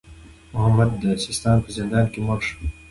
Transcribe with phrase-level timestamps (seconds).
[0.53, 2.59] محمد د سیستان په زندان کې مړ شو.